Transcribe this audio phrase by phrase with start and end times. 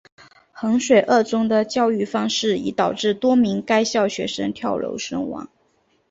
[0.51, 5.47] 衡水二中的教育方式已导致多名该校学生跳楼身亡。